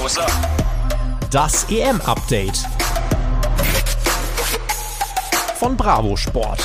[0.00, 0.32] Up?
[1.30, 2.66] Das EM-Update
[5.56, 6.58] von Bravo Sport.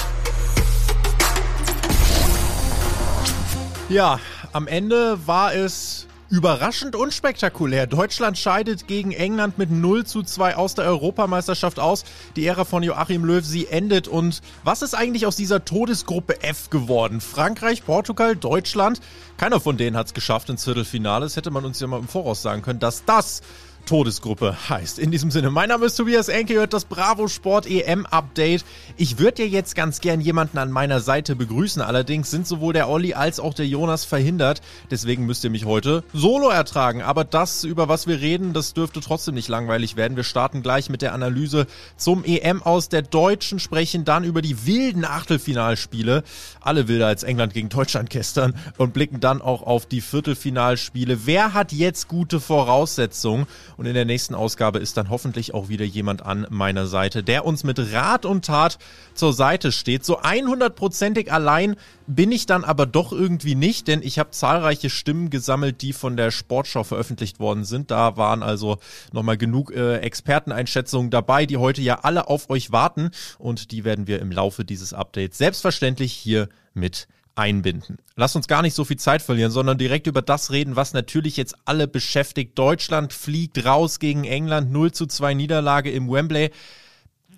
[3.89, 4.21] Ja,
[4.53, 7.85] am Ende war es Überraschend unspektakulär.
[7.85, 12.03] Deutschland scheidet gegen England mit 0 zu 2 aus der Europameisterschaft aus.
[12.35, 14.07] Die Ära von Joachim Löw, sie endet.
[14.07, 17.21] Und was ist eigentlich aus dieser Todesgruppe F geworden?
[17.21, 19.01] Frankreich, Portugal, Deutschland?
[19.37, 21.27] Keiner von denen hat es geschafft ins Viertelfinale.
[21.27, 23.41] Das hätte man uns ja mal im Voraus sagen können, dass das
[23.85, 24.99] Todesgruppe heißt.
[24.99, 28.65] In diesem Sinne, mein Name ist Tobias Enke, hört das Bravo Sport EM Update.
[28.97, 32.89] Ich würde ja jetzt ganz gern jemanden an meiner Seite begrüßen, allerdings sind sowohl der
[32.89, 34.61] Olli als auch der Jonas verhindert.
[34.89, 37.03] Deswegen müsst ihr mich heute solo ertragen.
[37.03, 40.17] Aber das, über was wir reden, das dürfte trotzdem nicht langweilig werden.
[40.17, 44.65] Wir starten gleich mit der Analyse zum EM aus der Deutschen, sprechen dann über die
[44.65, 46.23] wilden Achtelfinalspiele.
[46.59, 51.25] Alle wilder als England gegen Deutschland gestern und blicken dann auch auf die Viertelfinalspiele.
[51.25, 53.45] Wer hat jetzt gute Voraussetzungen?
[53.77, 57.45] Und in der nächsten Ausgabe ist dann hoffentlich auch wieder jemand an meiner Seite, der
[57.45, 58.77] uns mit Rat und Tat
[59.13, 60.05] zur Seite steht.
[60.05, 61.75] So 100%ig allein
[62.07, 66.17] bin ich dann aber doch irgendwie nicht, denn ich habe zahlreiche Stimmen gesammelt, die von
[66.17, 67.91] der Sportschau veröffentlicht worden sind.
[67.91, 68.77] Da waren also
[69.11, 74.07] nochmal genug äh, Experteneinschätzungen dabei, die heute ja alle auf euch warten und die werden
[74.07, 77.97] wir im Laufe dieses Updates selbstverständlich hier mit einbinden.
[78.15, 81.37] Lass uns gar nicht so viel Zeit verlieren, sondern direkt über das reden, was natürlich
[81.37, 82.57] jetzt alle beschäftigt.
[82.57, 86.51] Deutschland fliegt raus gegen England, 0 zu 2 Niederlage im Wembley.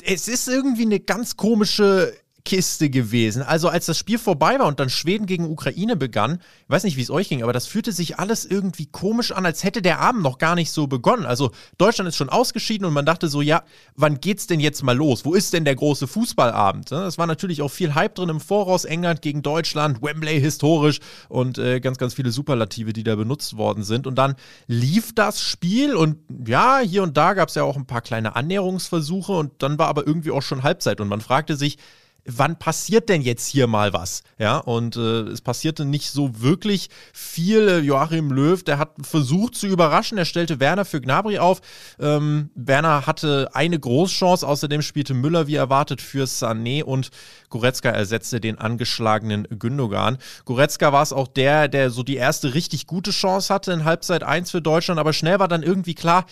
[0.03, 2.13] Es ist irgendwie eine ganz komische
[2.47, 3.43] Kiste gewesen.
[3.43, 6.95] Also als das Spiel vorbei war und dann Schweden gegen Ukraine begann, ich weiß nicht,
[6.95, 9.99] wie es euch ging, aber das fühlte sich alles irgendwie komisch an, als hätte der
[9.99, 11.25] Abend noch gar nicht so begonnen.
[11.25, 13.63] Also Deutschland ist schon ausgeschieden und man dachte so, ja,
[13.97, 15.25] wann geht's denn jetzt mal los?
[15.25, 16.89] Wo ist denn der große Fußballabend?
[16.93, 21.57] Es war natürlich auch viel Hype drin im Voraus, England gegen Deutschland, Wembley historisch und
[21.57, 24.07] äh, ganz, ganz viele Superlative, die da benutzt worden sind.
[24.07, 24.35] Und dann
[24.67, 26.15] lief das Spiel und
[26.47, 29.89] ja, hier und da gab es ja auch ein paar kleine Annäherungsversuche und dann war
[29.89, 31.77] aber irgendwie auch schon Halbzeit und man fragte sich,
[32.27, 34.23] wann passiert denn jetzt hier mal was?
[34.37, 37.83] Ja, und äh, es passierte nicht so wirklich viel.
[37.83, 40.17] Joachim Löw, der hat versucht zu überraschen.
[40.17, 41.61] Er stellte Werner für Gnabry auf.
[41.99, 44.45] Ähm, Werner hatte eine Großchance.
[44.45, 47.09] Außerdem spielte Müller wie erwartet für Sané und
[47.49, 50.17] Goretzka ersetzte den angeschlagenen Gündogan.
[50.45, 54.23] Goretzka war es auch der, der so die erste richtig gute Chance hatte in Halbzeit
[54.23, 56.25] 1 für Deutschland, aber schnell war dann irgendwie klar,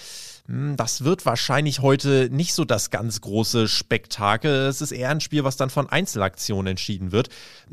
[0.48, 4.68] das wird wahrscheinlich heute nicht so das ganz große Spektakel.
[4.68, 7.30] Es ist eher ein Spiel, was dann von Einzelaktionen entschieden wird.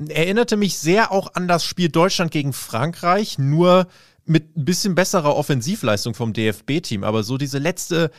[0.08, 3.88] Erinnerte mich sehr auch an das Spiel Deutschland gegen Frankreich, nur
[4.24, 7.02] mit ein bisschen besserer Offensivleistung vom DFB-Team.
[7.02, 8.10] Aber so diese letzte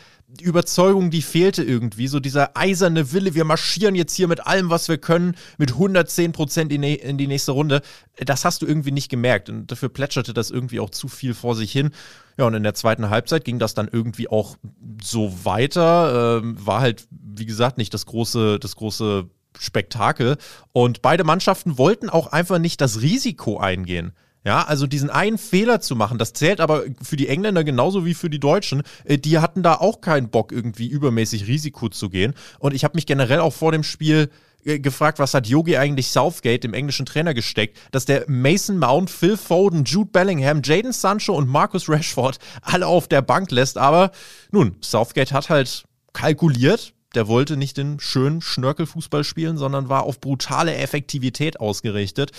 [0.42, 2.08] Überzeugung, die fehlte irgendwie.
[2.08, 6.32] So dieser eiserne Wille, wir marschieren jetzt hier mit allem, was wir können, mit 110
[6.34, 7.82] Prozent in, die nächste Runde.
[8.18, 9.50] Das hast du irgendwie nicht gemerkt.
[9.50, 11.92] Und dafür plätscherte das irgendwie auch zu viel vor sich hin.
[12.38, 14.58] Ja, und in der zweiten Halbzeit ging das dann irgendwie auch
[15.02, 16.42] so weiter.
[16.42, 20.38] Ähm, war halt, wie gesagt, nicht das große, das große Spektakel.
[20.72, 24.14] Und beide Mannschaften wollten auch einfach nicht das Risiko eingehen.
[24.46, 28.14] Ja, also diesen einen Fehler zu machen, das zählt aber für die Engländer genauso wie
[28.14, 28.84] für die Deutschen.
[29.06, 32.34] Äh, die hatten da auch keinen Bock, irgendwie übermäßig Risiko zu gehen.
[32.60, 34.30] Und ich habe mich generell auch vor dem Spiel
[34.66, 39.10] äh, gefragt, was hat Yogi eigentlich Southgate, dem englischen Trainer, gesteckt, dass der Mason Mount,
[39.10, 43.78] Phil Foden, Jude Bellingham, Jaden Sancho und Marcus Rashford alle auf der Bank lässt.
[43.78, 44.12] Aber
[44.52, 46.94] nun, Southgate hat halt kalkuliert.
[47.16, 52.32] Der wollte nicht den schönen Schnörkelfußball spielen, sondern war auf brutale Effektivität ausgerichtet.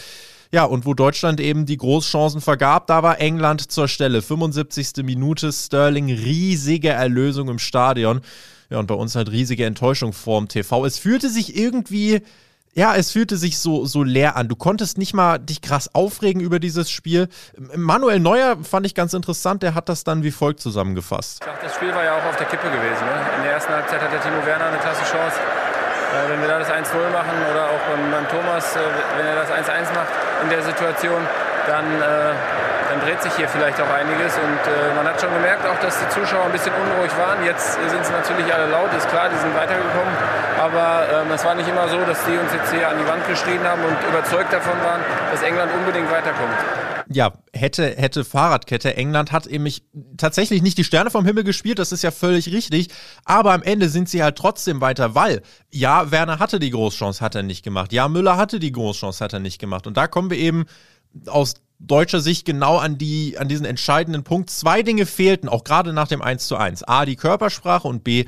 [0.55, 4.23] Ja, und wo Deutschland eben die Großchancen vergab, da war England zur Stelle.
[4.23, 5.03] 75.
[5.03, 8.21] Minute, Sterling, riesige Erlösung im Stadion.
[8.71, 10.87] Ja, und bei uns halt riesige Enttäuschung vorm TV.
[10.87, 12.23] Es fühlte sich irgendwie
[12.73, 14.47] ja, es fühlte sich so, so leer an.
[14.47, 17.29] Du konntest nicht mal dich krass aufregen über dieses Spiel.
[17.75, 21.45] Manuel Neuer fand ich ganz interessant, der hat das dann wie folgt zusammengefasst.
[21.63, 23.05] Das Spiel war ja auch auf der Kippe gewesen.
[23.05, 23.37] Ne?
[23.39, 25.37] In der ersten Halbzeit hat der Timo Werner eine klasse Chance.
[26.15, 28.81] Äh, wenn wir da das 1-0 machen oder auch beim, beim Thomas, äh,
[29.19, 30.07] wenn er das 1-1 macht
[30.43, 31.19] in der Situation,
[31.67, 32.31] dann, äh,
[32.91, 34.37] dann dreht sich hier vielleicht auch einiges.
[34.39, 34.63] Und
[34.95, 37.43] man hat schon gemerkt auch, dass die Zuschauer ein bisschen unruhig waren.
[37.43, 40.15] Jetzt sind sie natürlich alle laut, ist klar, die sind weitergekommen.
[40.61, 43.27] Aber ähm, es war nicht immer so, dass die uns jetzt hier an die Wand
[43.27, 45.01] geschrien haben und überzeugt davon waren,
[45.33, 48.97] dass England unbedingt weiterkommt ja, hätte, hätte Fahrradkette.
[48.97, 49.67] England hat eben
[50.17, 52.89] tatsächlich nicht die Sterne vom Himmel gespielt, das ist ja völlig richtig.
[53.25, 57.35] Aber am Ende sind sie halt trotzdem weiter, weil, ja, Werner hatte die Großchance, hat
[57.35, 57.93] er nicht gemacht.
[57.93, 59.87] Ja, Müller hatte die Großchance, hat er nicht gemacht.
[59.87, 60.65] Und da kommen wir eben
[61.27, 64.51] aus deutscher Sicht genau an, die, an diesen entscheidenden Punkt.
[64.51, 66.85] Zwei Dinge fehlten, auch gerade nach dem 1 zu 1.
[66.85, 68.25] A, die Körpersprache und B,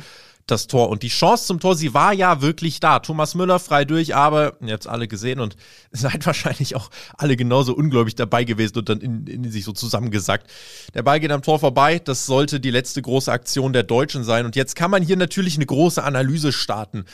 [0.46, 0.88] das Tor.
[0.88, 3.00] Und die Chance zum Tor, sie war ja wirklich da.
[3.00, 5.56] Thomas Müller frei durch, aber ihr habt alle gesehen und
[5.90, 10.50] seid wahrscheinlich auch alle genauso ungläubig dabei gewesen und dann in, in sich so zusammengesackt.
[10.94, 11.98] Der Ball geht am Tor vorbei.
[11.98, 14.46] Das sollte die letzte große Aktion der Deutschen sein.
[14.46, 17.04] Und jetzt kann man hier natürlich eine große Analyse starten.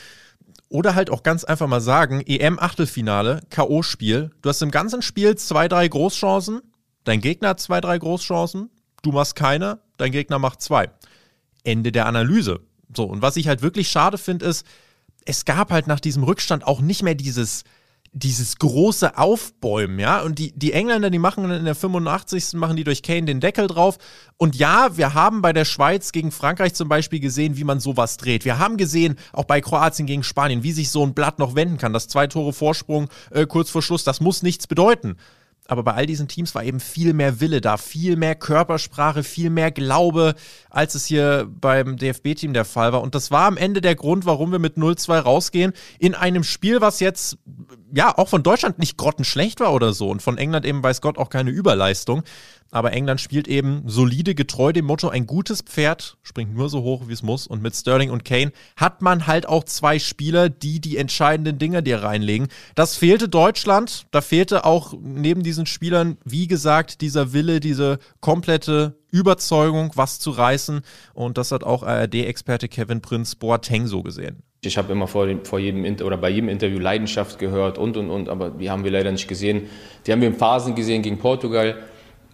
[0.69, 4.31] Oder halt auch ganz einfach mal sagen, EM-Achtelfinale, K.O.-Spiel.
[4.41, 6.61] Du hast im ganzen Spiel zwei, drei Großchancen.
[7.03, 8.69] Dein Gegner hat zwei, drei Großchancen.
[9.01, 10.89] Du machst keine, dein Gegner macht zwei.
[11.63, 12.61] Ende der Analyse.
[12.95, 14.65] So, und was ich halt wirklich schade finde, ist,
[15.25, 17.63] es gab halt nach diesem Rückstand auch nicht mehr dieses,
[18.11, 20.21] dieses große Aufbäumen, ja.
[20.21, 22.53] Und die, die Engländer, die machen in der 85.
[22.53, 23.97] machen die durch Kane den Deckel drauf.
[24.37, 28.17] Und ja, wir haben bei der Schweiz gegen Frankreich zum Beispiel gesehen, wie man sowas
[28.17, 28.45] dreht.
[28.45, 31.77] Wir haben gesehen, auch bei Kroatien gegen Spanien, wie sich so ein Blatt noch wenden
[31.77, 31.93] kann.
[31.93, 35.17] Das zwei Tore Vorsprung äh, kurz vor Schluss, das muss nichts bedeuten
[35.67, 39.49] aber bei all diesen Teams war eben viel mehr Wille da, viel mehr Körpersprache, viel
[39.49, 40.35] mehr Glaube,
[40.69, 43.01] als es hier beim DFB-Team der Fall war.
[43.01, 46.81] Und das war am Ende der Grund, warum wir mit 0-2 rausgehen, in einem Spiel,
[46.81, 47.37] was jetzt
[47.95, 51.17] ja auch von Deutschland nicht grottenschlecht war oder so und von England eben weiß Gott
[51.17, 52.23] auch keine Überleistung.
[52.73, 57.03] Aber England spielt eben solide, getreu dem Motto, ein gutes Pferd springt nur so hoch,
[57.07, 57.45] wie es muss.
[57.45, 61.83] Und mit Sterling und Kane hat man halt auch zwei Spieler, die die entscheidenden Dinge
[61.83, 62.47] dir reinlegen.
[62.73, 64.07] Das fehlte Deutschland.
[64.09, 70.31] Da fehlte auch neben diesen Spielern, wie gesagt, dieser Wille, diese komplette Überzeugung, was zu
[70.31, 70.81] reißen.
[71.13, 74.41] Und das hat auch ARD-Experte Kevin Prinz Boateng so gesehen.
[74.61, 78.29] Ich habe immer vor, vor jedem oder bei jedem Interview Leidenschaft gehört und und und,
[78.29, 79.69] aber die haben wir leider nicht gesehen.
[80.07, 81.75] Die haben wir in Phasen gesehen gegen Portugal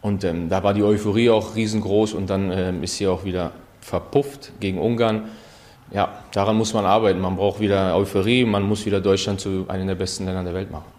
[0.01, 3.51] und ähm, da war die Euphorie auch riesengroß und dann ähm, ist sie auch wieder
[3.81, 5.25] verpufft gegen Ungarn.
[5.91, 7.19] Ja, daran muss man arbeiten.
[7.19, 10.71] Man braucht wieder Euphorie, man muss wieder Deutschland zu einem der besten Länder der Welt
[10.71, 10.98] machen.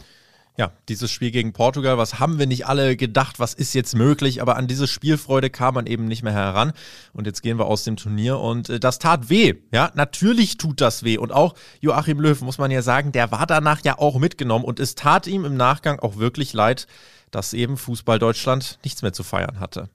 [0.60, 4.42] Ja, dieses Spiel gegen Portugal, was haben wir nicht alle gedacht, was ist jetzt möglich,
[4.42, 6.74] aber an diese Spielfreude kam man eben nicht mehr heran.
[7.14, 9.54] Und jetzt gehen wir aus dem Turnier und äh, das tat weh.
[9.72, 11.16] Ja, natürlich tut das weh.
[11.16, 14.80] Und auch Joachim Löw, muss man ja sagen, der war danach ja auch mitgenommen und
[14.80, 16.86] es tat ihm im Nachgang auch wirklich leid,
[17.30, 19.88] dass eben Fußball Deutschland nichts mehr zu feiern hatte.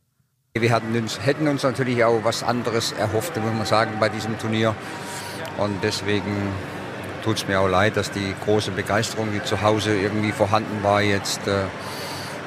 [0.55, 4.39] Wir hatten uns, hätten uns natürlich auch was anderes erhofft, muss man sagen, bei diesem
[4.39, 4.75] Turnier.
[5.59, 6.31] Und deswegen
[7.25, 11.01] tut es mir auch leid, dass die große Begeisterung, die zu Hause irgendwie vorhanden war,
[11.01, 11.63] jetzt äh,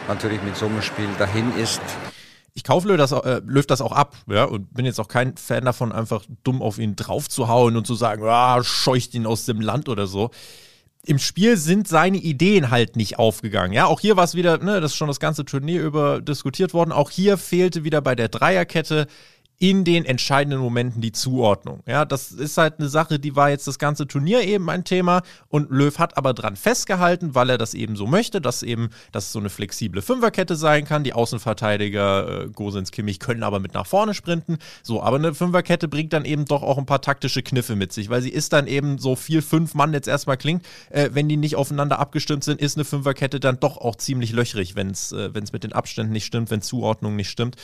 [0.07, 1.83] natürlich mit so einem Spiel dahin ist.
[2.55, 5.65] Ich kaufe das, äh, Löw das auch ab, ja, und bin jetzt auch kein Fan
[5.65, 9.89] davon, einfach dumm auf ihn draufzuhauen und zu sagen, ah, scheucht ihn aus dem Land
[9.89, 10.31] oder so
[11.09, 13.73] im Spiel sind seine Ideen halt nicht aufgegangen.
[13.73, 16.75] Ja, auch hier war es wieder, ne, das ist schon das ganze Turnier über diskutiert
[16.75, 16.93] worden.
[16.93, 19.07] Auch hier fehlte wieder bei der Dreierkette
[19.61, 21.83] in den entscheidenden Momenten die Zuordnung.
[21.87, 25.23] Ja, das ist halt eine Sache, die war jetzt das ganze Turnier eben ein Thema
[25.49, 29.33] und Löw hat aber dran festgehalten, weil er das eben so möchte, dass eben, dass
[29.33, 31.03] so eine flexible Fünferkette sein kann.
[31.03, 34.59] Die Außenverteidiger äh, Gosens, Kimmich können aber mit nach vorne sprinten.
[34.85, 38.11] So, aber eine Fünferkette bringt dann eben doch auch ein paar taktische Kniffe mit sich,
[38.11, 41.37] weil sie ist dann eben so viel fünf Mann jetzt erstmal klingt, äh, wenn die
[41.37, 45.31] nicht aufeinander abgestimmt sind, ist eine Fünferkette dann doch auch ziemlich löchrig, wenn es äh,
[45.53, 47.57] mit den Abständen nicht stimmt, wenn Zuordnung nicht stimmt.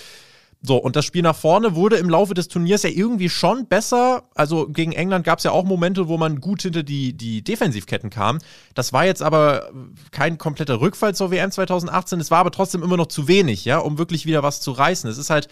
[0.67, 4.23] So, und das Spiel nach vorne wurde im Laufe des Turniers ja irgendwie schon besser.
[4.35, 8.09] Also gegen England gab es ja auch Momente, wo man gut hinter die, die Defensivketten
[8.09, 8.39] kam.
[8.73, 9.71] Das war jetzt aber
[10.11, 12.19] kein kompletter Rückfall zur WM 2018.
[12.19, 15.11] Es war aber trotzdem immer noch zu wenig, ja, um wirklich wieder was zu reißen.
[15.11, 15.49] Es ist halt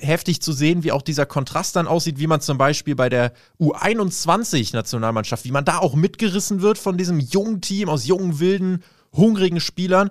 [0.00, 3.32] heftig zu sehen, wie auch dieser Kontrast dann aussieht, wie man zum Beispiel bei der
[3.58, 9.58] U21-Nationalmannschaft, wie man da auch mitgerissen wird von diesem jungen Team aus jungen, wilden, hungrigen
[9.58, 10.10] Spielern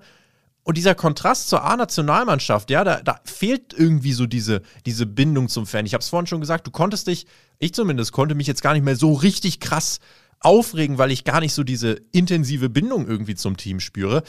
[0.63, 5.65] und dieser Kontrast zur A-Nationalmannschaft, ja, da, da, fehlt irgendwie so diese, diese Bindung zum
[5.65, 5.85] Fan.
[5.85, 7.25] Ich habe es vorhin schon gesagt, du konntest dich,
[7.57, 9.99] ich zumindest konnte mich jetzt gar nicht mehr so richtig krass
[10.41, 14.23] aufregen, weil ich gar nicht so diese intensive Bindung irgendwie zum Team spüre.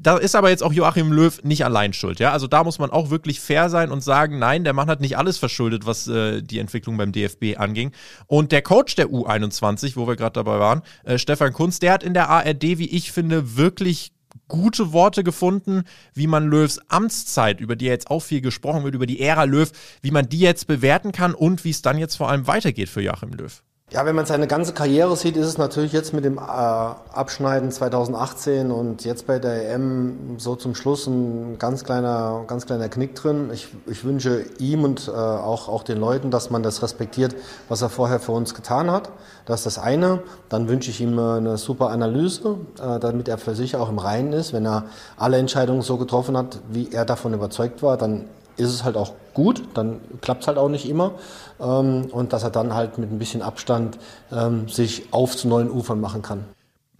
[0.00, 2.32] Da ist aber jetzt auch Joachim Löw nicht allein schuld, ja.
[2.32, 5.18] Also da muss man auch wirklich fair sein und sagen, nein, der Mann hat nicht
[5.18, 7.92] alles verschuldet, was äh, die Entwicklung beim DFB anging.
[8.26, 12.02] Und der Coach der U21, wo wir gerade dabei waren, äh, Stefan Kunz, der hat
[12.02, 14.12] in der ARD, wie ich finde, wirklich
[14.48, 15.84] gute Worte gefunden,
[16.14, 19.70] wie man Löws Amtszeit, über die jetzt auch viel gesprochen wird, über die Ära Löw,
[20.02, 23.00] wie man die jetzt bewerten kann und wie es dann jetzt vor allem weitergeht für
[23.00, 23.62] Joachim Löw.
[23.92, 27.70] Ja, wenn man seine ganze Karriere sieht, ist es natürlich jetzt mit dem äh, Abschneiden
[27.70, 33.14] 2018 und jetzt bei der EM so zum Schluss ein ganz kleiner, ganz kleiner Knick
[33.14, 33.50] drin.
[33.52, 37.36] Ich, ich wünsche ihm und äh, auch, auch den Leuten, dass man das respektiert,
[37.68, 39.10] was er vorher für uns getan hat.
[39.44, 40.22] Das ist das eine.
[40.48, 43.98] Dann wünsche ich ihm äh, eine super Analyse, äh, damit er für sich auch im
[43.98, 44.54] Reinen ist.
[44.54, 44.86] Wenn er
[45.18, 48.24] alle Entscheidungen so getroffen hat, wie er davon überzeugt war, dann
[48.56, 51.12] ist es halt auch gut, dann klappt es halt auch nicht immer.
[51.60, 53.98] Ähm, und dass er dann halt mit ein bisschen Abstand
[54.30, 56.44] ähm, sich auf zu neuen Ufern machen kann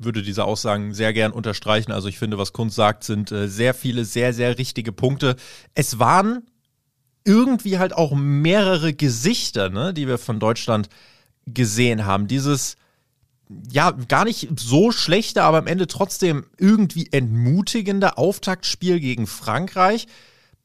[0.05, 1.93] würde diese Aussagen sehr gern unterstreichen.
[1.93, 5.37] Also ich finde, was Kunst sagt, sind äh, sehr viele, sehr, sehr richtige Punkte.
[5.75, 6.43] Es waren
[7.25, 10.89] irgendwie halt auch mehrere Gesichter, ne, die wir von Deutschland
[11.47, 12.27] gesehen haben.
[12.27, 12.77] Dieses,
[13.71, 20.07] ja, gar nicht so schlechte, aber am Ende trotzdem irgendwie entmutigende Auftaktspiel gegen Frankreich.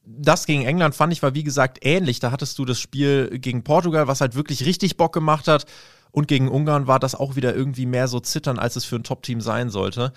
[0.09, 2.19] Das gegen England fand ich war wie gesagt ähnlich.
[2.19, 5.65] Da hattest du das Spiel gegen Portugal, was halt wirklich richtig Bock gemacht hat.
[6.11, 9.03] Und gegen Ungarn war das auch wieder irgendwie mehr so zittern, als es für ein
[9.03, 10.13] Top-Team sein sollte.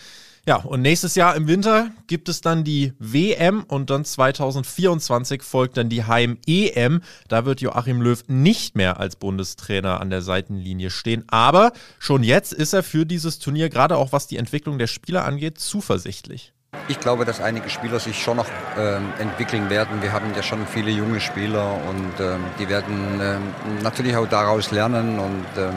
[0.47, 5.77] Ja, und nächstes Jahr im Winter gibt es dann die WM und dann 2024 folgt
[5.77, 7.03] dann die Heim-EM.
[7.29, 11.25] Da wird Joachim Löw nicht mehr als Bundestrainer an der Seitenlinie stehen.
[11.29, 15.27] Aber schon jetzt ist er für dieses Turnier, gerade auch was die Entwicklung der Spieler
[15.27, 16.55] angeht, zuversichtlich.
[16.91, 20.03] Ich glaube, dass einige Spieler sich schon noch ähm, entwickeln werden.
[20.03, 23.43] Wir haben ja schon viele junge Spieler und ähm, die werden ähm,
[23.83, 25.75] natürlich auch daraus lernen und ähm,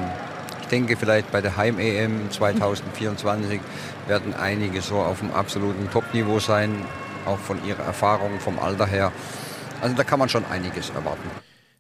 [0.62, 3.60] ich denke, vielleicht bei der Heim-EM 2024
[4.08, 6.84] werden einige so auf dem absoluten Top-Niveau sein,
[7.28, 9.12] auch von ihrer Erfahrung, vom Alter her.
[9.82, 11.30] Also da kann man schon einiges erwarten.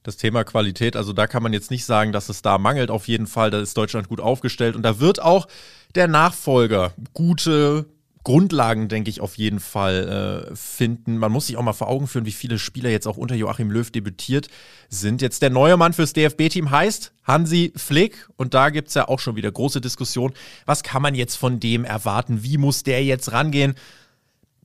[0.03, 2.91] Das Thema Qualität, also da kann man jetzt nicht sagen, dass es da mangelt.
[2.91, 5.47] Auf jeden Fall, da ist Deutschland gut aufgestellt und da wird auch
[5.95, 7.85] der Nachfolger gute
[8.23, 11.17] Grundlagen, denke ich, auf jeden Fall äh, finden.
[11.17, 13.69] Man muss sich auch mal vor Augen führen, wie viele Spieler jetzt auch unter Joachim
[13.69, 14.47] Löw debütiert
[14.87, 15.21] sind.
[15.21, 18.29] Jetzt der neue Mann fürs DFB-Team heißt Hansi Flick.
[18.37, 20.33] Und da gibt es ja auch schon wieder große Diskussionen.
[20.65, 22.43] Was kann man jetzt von dem erwarten?
[22.43, 23.75] Wie muss der jetzt rangehen?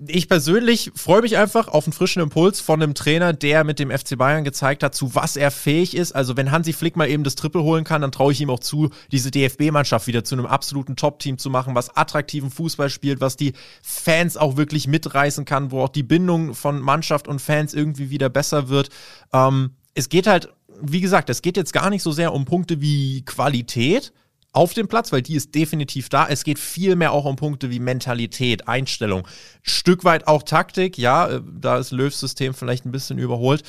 [0.06, 3.90] Ich persönlich freue mich einfach auf einen frischen Impuls von einem Trainer, der mit dem
[3.90, 6.12] FC Bayern gezeigt hat, zu was er fähig ist.
[6.12, 8.60] Also wenn Hansi Flick mal eben das Triple holen kann, dann traue ich ihm auch
[8.60, 13.36] zu, diese DFB-Mannschaft wieder zu einem absoluten Top-Team zu machen, was attraktiven Fußball spielt, was
[13.36, 18.10] die Fans auch wirklich mitreißen kann, wo auch die Bindung von Mannschaft und Fans irgendwie
[18.10, 18.90] wieder besser wird.
[19.32, 22.80] Ähm, es geht halt, wie gesagt, es geht jetzt gar nicht so sehr um Punkte
[22.80, 24.12] wie Qualität,
[24.52, 26.26] auf dem Platz, weil die ist definitiv da.
[26.28, 29.26] Es geht viel mehr auch um Punkte wie Mentalität, Einstellung,
[29.62, 30.98] Stück weit auch Taktik.
[30.98, 33.62] Ja, äh, da ist Löws System vielleicht ein bisschen überholt.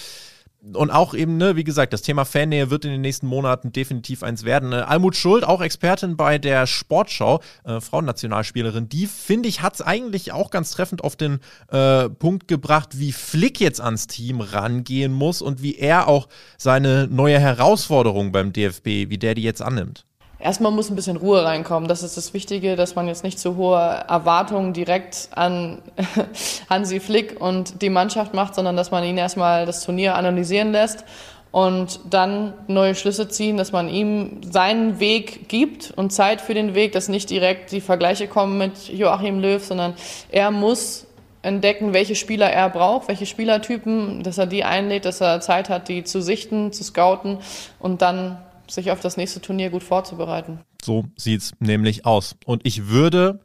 [0.74, 4.24] Und auch eben, ne, wie gesagt, das Thema Fannähe wird in den nächsten Monaten definitiv
[4.24, 4.74] eins werden.
[4.74, 9.82] Äh, Almut Schuld, auch Expertin bei der Sportschau, äh, Frauennationalspielerin, die finde ich, hat es
[9.82, 15.14] eigentlich auch ganz treffend auf den äh, Punkt gebracht, wie Flick jetzt ans Team rangehen
[15.14, 20.09] muss und wie er auch seine neue Herausforderung beim DFB, wie der die jetzt annimmt
[20.40, 21.88] erstmal muss ein bisschen Ruhe reinkommen.
[21.88, 25.82] Das ist das Wichtige, dass man jetzt nicht zu hohe Erwartungen direkt an
[26.70, 31.04] Hansi Flick und die Mannschaft macht, sondern dass man ihn erstmal das Turnier analysieren lässt
[31.52, 36.76] und dann neue Schlüsse ziehen, dass man ihm seinen Weg gibt und Zeit für den
[36.76, 39.96] Weg, dass nicht direkt die Vergleiche kommen mit Joachim Löw, sondern
[40.30, 41.08] er muss
[41.42, 45.88] entdecken, welche Spieler er braucht, welche Spielertypen, dass er die einlädt, dass er Zeit hat,
[45.88, 47.38] die zu sichten, zu scouten
[47.80, 48.38] und dann
[48.72, 50.60] sich auf das nächste Turnier gut vorzubereiten.
[50.84, 52.36] So sieht es nämlich aus.
[52.46, 53.40] Und ich würde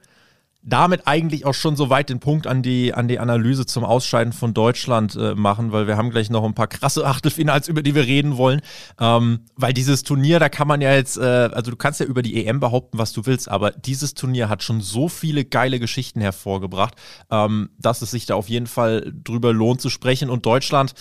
[0.67, 4.33] damit eigentlich auch schon so weit den Punkt an die, an die Analyse zum Ausscheiden
[4.33, 7.95] von Deutschland äh, machen, weil wir haben gleich noch ein paar krasse Achtelfinals, über die
[7.95, 8.63] wir reden wollen.
[8.99, 12.23] Ähm, weil dieses Turnier, da kann man ja jetzt, äh, also du kannst ja über
[12.23, 16.21] die EM behaupten, was du willst, aber dieses Turnier hat schon so viele geile Geschichten
[16.21, 16.95] hervorgebracht,
[17.31, 20.31] ähm, dass es sich da auf jeden Fall drüber lohnt zu sprechen.
[20.31, 20.95] Und Deutschland,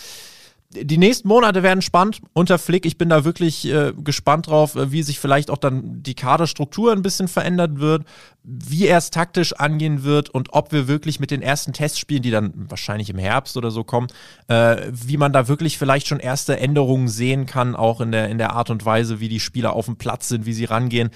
[0.70, 2.84] die nächsten Monate werden spannend unter Flick.
[2.84, 6.92] Ich bin da wirklich äh, gespannt drauf, äh, wie sich vielleicht auch dann die Kaderstruktur
[6.92, 8.04] ein bisschen verändert wird,
[8.42, 12.30] wie er es taktisch angehen wird und ob wir wirklich mit den ersten Testspielen, die
[12.30, 14.08] dann wahrscheinlich im Herbst oder so kommen,
[14.48, 18.38] äh, wie man da wirklich vielleicht schon erste Änderungen sehen kann, auch in der, in
[18.38, 21.10] der Art und Weise, wie die Spieler auf dem Platz sind, wie sie rangehen.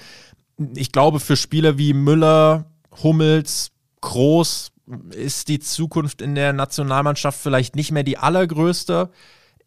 [0.75, 2.65] Ich glaube, für Spieler wie Müller,
[3.03, 4.71] Hummels, Groß
[5.13, 9.09] ist die Zukunft in der Nationalmannschaft vielleicht nicht mehr die allergrößte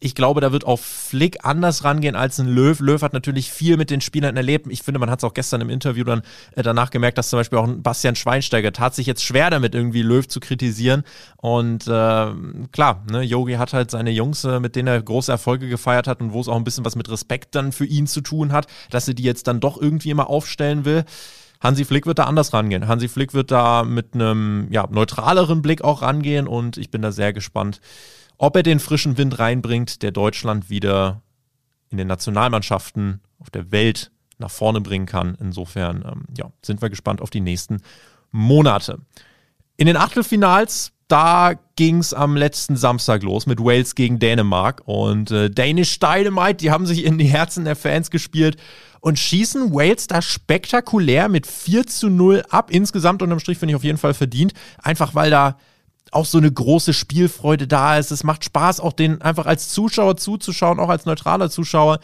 [0.03, 2.77] ich glaube, da wird auch Flick anders rangehen als ein Löw.
[2.81, 4.67] Löw hat natürlich viel mit den Spielern erlebt.
[4.69, 6.23] Ich finde, man hat es auch gestern im Interview dann
[6.55, 9.73] äh, danach gemerkt, dass zum Beispiel auch ein Bastian Schweinsteiger tat sich jetzt schwer damit,
[9.73, 11.03] irgendwie Löw zu kritisieren.
[11.37, 12.31] Und äh,
[12.71, 16.19] klar, ne, Yogi hat halt seine Jungs, äh, mit denen er große Erfolge gefeiert hat
[16.19, 18.67] und wo es auch ein bisschen was mit Respekt dann für ihn zu tun hat,
[18.89, 21.05] dass er die jetzt dann doch irgendwie immer aufstellen will.
[21.61, 22.89] Hansi Flick wird da anders rangehen.
[22.89, 27.13] Hansi Flick wird da mit einem ja, neutraleren Blick auch rangehen und ich bin da
[27.13, 27.79] sehr gespannt,
[28.37, 31.21] ob er den frischen Wind reinbringt, der Deutschland wieder
[31.89, 35.37] in den Nationalmannschaften auf der Welt nach vorne bringen kann.
[35.39, 37.81] Insofern ähm, ja, sind wir gespannt auf die nächsten
[38.31, 38.99] Monate.
[39.77, 45.31] In den Achtelfinals, da ging es am letzten Samstag los mit Wales gegen Dänemark und
[45.31, 48.57] äh, Danish Dynamite, die haben sich in die Herzen der Fans gespielt
[48.99, 52.71] und schießen Wales da spektakulär mit 4 zu 0 ab.
[52.71, 55.57] Insgesamt unterm Strich finde ich auf jeden Fall verdient, einfach weil da
[56.15, 58.11] auch so eine große Spielfreude da ist.
[58.11, 61.99] Es macht Spaß, auch den einfach als Zuschauer zuzuschauen, auch als neutraler Zuschauer.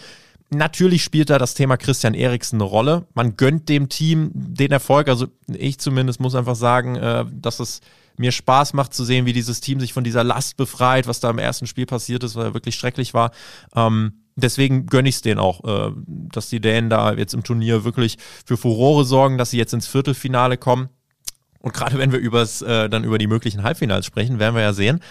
[0.52, 3.06] Natürlich spielt da das Thema Christian Eriksen eine Rolle.
[3.14, 5.08] Man gönnt dem Team den Erfolg.
[5.08, 7.82] Also ich zumindest muss einfach sagen, äh, dass es
[8.18, 11.30] mir Spaß macht zu sehen, wie dieses Team sich von dieser Last befreit, was da
[11.30, 13.32] im ersten Spiel passiert ist, weil er wirklich schrecklich war.
[13.76, 17.86] Ähm, deswegen gönne ich es denen auch, äh, dass die Dänen da jetzt im Turnier
[17.86, 20.90] wirklich für Furore sorgen, dass sie jetzt ins Viertelfinale kommen.
[21.60, 24.74] Und gerade wenn wir übers, äh, dann über die möglichen Halbfinals sprechen, werden wir ja
[24.74, 25.02] sehen,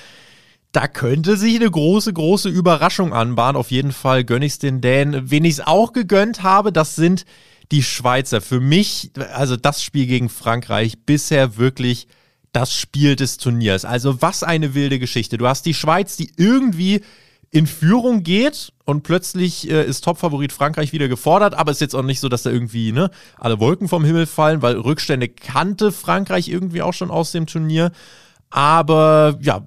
[0.72, 3.56] da könnte sich eine große, große Überraschung anbahnen.
[3.56, 5.30] Auf jeden Fall gönne ich es den Dänen.
[5.30, 7.24] Wen ich es auch gegönnt habe, das sind
[7.72, 8.40] die Schweizer.
[8.40, 12.06] Für mich, also das Spiel gegen Frankreich, bisher wirklich
[12.52, 13.84] das Spiel des Turniers.
[13.84, 15.38] Also was eine wilde Geschichte.
[15.38, 17.02] Du hast die Schweiz, die irgendwie
[17.50, 21.94] in Führung geht und plötzlich äh, ist Topfavorit Frankreich wieder gefordert, aber es ist jetzt
[21.94, 25.92] auch nicht so, dass da irgendwie ne, alle Wolken vom Himmel fallen, weil Rückstände kannte
[25.92, 27.90] Frankreich irgendwie auch schon aus dem Turnier.
[28.50, 29.66] Aber ja,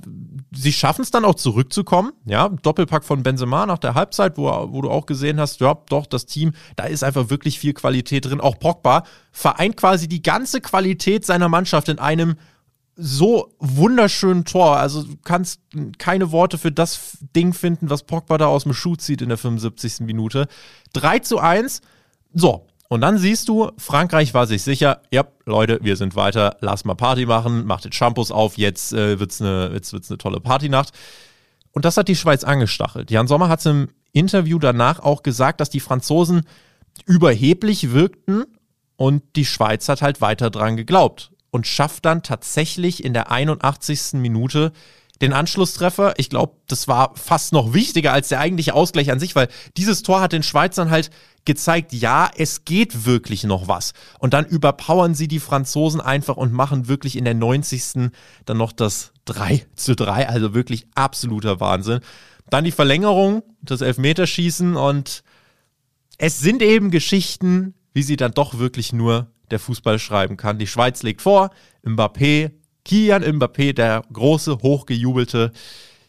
[0.51, 2.13] sie schaffen es dann auch zurückzukommen.
[2.25, 6.05] Ja, Doppelpack von Benzema nach der Halbzeit, wo, wo du auch gesehen hast, ja, doch,
[6.05, 8.41] das Team, da ist einfach wirklich viel Qualität drin.
[8.41, 12.35] Auch Pogba vereint quasi die ganze Qualität seiner Mannschaft in einem
[13.03, 14.77] so wunderschönen Tor.
[14.77, 15.61] Also du kannst
[15.97, 19.39] keine Worte für das Ding finden, was Pogba da aus dem Schuh zieht in der
[19.39, 20.01] 75.
[20.01, 20.47] Minute.
[20.93, 21.81] 3 zu 1.
[22.33, 26.85] So, und dann siehst du, Frankreich war sich sicher, ja, Leute, wir sind weiter, lass
[26.85, 30.39] mal Party machen, macht den Shampoos auf, jetzt äh, wird's eine, jetzt wird's eine tolle
[30.39, 30.91] Partynacht.
[31.71, 33.09] Und das hat die Schweiz angestachelt.
[33.09, 36.41] Jan Sommer hat im Interview danach auch gesagt, dass die Franzosen
[37.05, 38.45] überheblich wirkten
[38.95, 44.13] und die Schweiz hat halt weiter dran geglaubt und schafft dann tatsächlich in der 81.
[44.13, 44.71] Minute
[45.21, 46.15] den Anschlusstreffer.
[46.17, 50.01] Ich glaube, das war fast noch wichtiger als der eigentliche Ausgleich an sich, weil dieses
[50.01, 51.11] Tor hat den Schweizern halt
[51.45, 53.93] gezeigt, ja, es geht wirklich noch was.
[54.19, 58.11] Und dann überpowern sie die Franzosen einfach und machen wirklich in der 90.
[58.45, 61.99] dann noch das 3 zu 3, also wirklich absoluter Wahnsinn.
[62.49, 65.23] Dann die Verlängerung, das Elfmeterschießen und
[66.17, 70.57] es sind eben Geschichten, wie sie dann doch wirklich nur der Fußball schreiben kann.
[70.57, 71.51] Die Schweiz legt vor,
[71.85, 72.51] Mbappé,
[72.83, 75.51] Kilian Mbappé, der große, hochgejubelte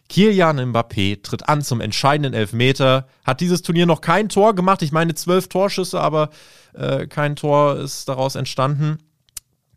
[0.09, 4.83] Kilian Mbappé tritt an zum entscheidenden Elfmeter, hat dieses Turnier noch kein Tor gemacht.
[4.83, 6.31] Ich meine zwölf Torschüsse, aber
[6.75, 8.99] äh, kein Tor ist daraus entstanden.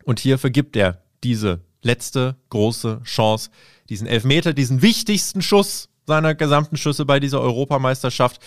[0.04, 3.50] Und hier vergibt er diese letzte große Chance,
[3.88, 8.40] diesen Elfmeter, diesen wichtigsten Schuss seiner gesamten Schüsse bei dieser Europameisterschaft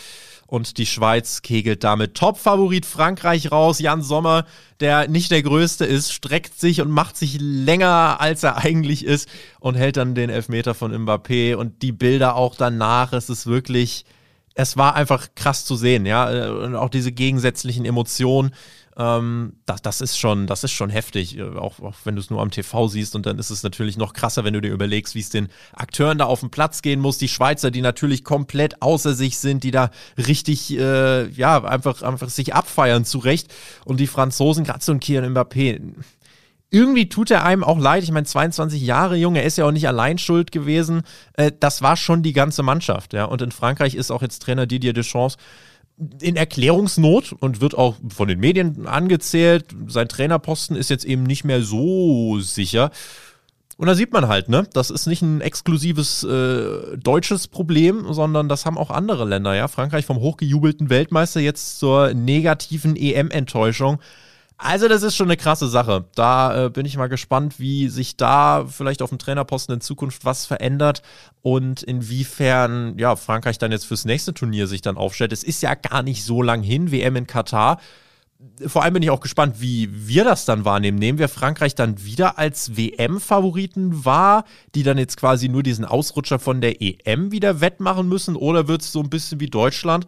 [0.49, 3.77] und die Schweiz kegelt damit Top-Favorit Frankreich raus.
[3.77, 4.45] Jan Sommer,
[4.79, 9.29] der nicht der Größte ist, streckt sich und macht sich länger, als er eigentlich ist
[9.59, 13.13] und hält dann den Elfmeter von Mbappé und die Bilder auch danach.
[13.13, 14.05] Es ist wirklich,
[14.55, 16.49] es war einfach krass zu sehen, ja.
[16.49, 18.51] Und auch diese gegensätzlichen Emotionen.
[18.99, 22.29] Ähm, das, das, ist schon, das ist schon heftig, äh, auch, auch wenn du es
[22.29, 23.15] nur am TV siehst.
[23.15, 26.17] Und dann ist es natürlich noch krasser, wenn du dir überlegst, wie es den Akteuren
[26.17, 27.17] da auf den Platz gehen muss.
[27.17, 32.27] Die Schweizer, die natürlich komplett außer sich sind, die da richtig, äh, ja, einfach, einfach
[32.27, 33.53] sich abfeiern zurecht.
[33.85, 35.79] Und die Franzosen, gerade so ein Kian Mbappé,
[36.69, 38.03] irgendwie tut er einem auch leid.
[38.03, 41.03] Ich meine, 22 Jahre jung, er ist ja auch nicht allein schuld gewesen.
[41.33, 43.23] Äh, das war schon die ganze Mannschaft, ja.
[43.23, 45.37] Und in Frankreich ist auch jetzt Trainer Didier Deschamps
[46.21, 49.65] in Erklärungsnot und wird auch von den Medien angezählt.
[49.87, 52.91] Sein Trainerposten ist jetzt eben nicht mehr so sicher.
[53.77, 58.49] Und da sieht man halt, ne, das ist nicht ein exklusives äh, deutsches Problem, sondern
[58.49, 59.69] das haben auch andere Länder, ja.
[59.69, 63.99] Frankreich vom hochgejubelten Weltmeister jetzt zur negativen EM-Enttäuschung.
[64.61, 66.03] Also das ist schon eine krasse Sache.
[66.15, 70.25] Da äh, bin ich mal gespannt, wie sich da vielleicht auf dem Trainerposten in Zukunft
[70.25, 71.01] was verändert
[71.41, 75.31] und inwiefern ja Frankreich dann jetzt fürs nächste Turnier sich dann aufstellt.
[75.31, 77.79] Es ist ja gar nicht so lang hin, WM in Katar.
[78.67, 80.99] Vor allem bin ich auch gespannt, wie wir das dann wahrnehmen.
[80.99, 84.43] Nehmen wir Frankreich dann wieder als WM-Favoriten wahr,
[84.75, 88.35] die dann jetzt quasi nur diesen Ausrutscher von der EM wieder wettmachen müssen?
[88.35, 90.05] Oder wird es so ein bisschen wie Deutschland,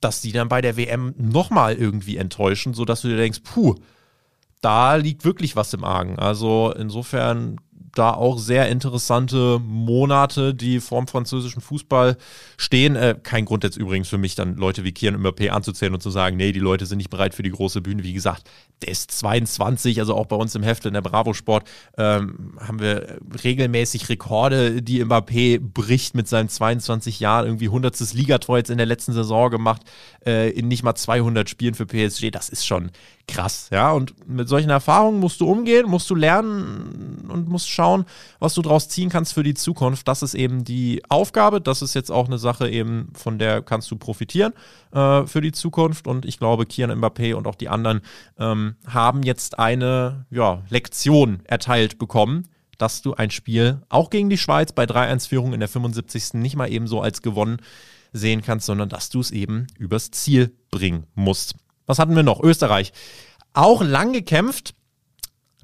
[0.00, 3.76] dass die dann bei der WM nochmal irgendwie enttäuschen, sodass du dir denkst, puh,
[4.60, 6.18] da liegt wirklich was im Argen.
[6.18, 7.60] Also insofern
[7.94, 12.16] da auch sehr interessante Monate, die vorm französischen Fußball
[12.56, 12.96] stehen.
[12.96, 16.10] Äh, kein Grund jetzt übrigens für mich, dann Leute wie Kian Mbappé anzuzählen und zu
[16.10, 18.02] sagen, nee, die Leute sind nicht bereit für die große Bühne.
[18.02, 18.48] Wie gesagt,
[18.82, 22.80] der ist 22, also auch bei uns im Heft in der Bravo Sport ähm, haben
[22.80, 27.46] wir regelmäßig Rekorde, die Mbappé bricht mit seinen 22 Jahren.
[27.46, 28.14] Irgendwie 100.
[28.14, 29.82] Ligator jetzt in der letzten Saison gemacht,
[30.24, 32.30] äh, in nicht mal 200 Spielen für PSG.
[32.30, 32.90] Das ist schon
[33.30, 33.92] krass, ja.
[33.92, 38.04] Und mit solchen Erfahrungen musst du umgehen, musst du lernen und musst schauen,
[38.38, 40.06] was du daraus ziehen kannst für die Zukunft.
[40.08, 41.60] Das ist eben die Aufgabe.
[41.60, 44.52] Das ist jetzt auch eine Sache eben, von der kannst du profitieren
[44.92, 46.06] äh, für die Zukunft.
[46.06, 48.00] Und ich glaube, Kian Mbappé und auch die anderen
[48.38, 54.38] ähm, haben jetzt eine ja, Lektion erteilt bekommen, dass du ein Spiel auch gegen die
[54.38, 56.34] Schweiz bei 3-1-Führung in der 75.
[56.34, 57.58] nicht mal eben so als gewonnen
[58.12, 61.54] sehen kannst, sondern dass du es eben übers Ziel bringen musst.
[61.90, 62.40] Was hatten wir noch?
[62.40, 62.92] Österreich.
[63.52, 64.74] Auch lang gekämpft,